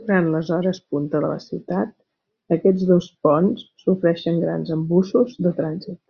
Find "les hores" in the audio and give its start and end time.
0.34-0.78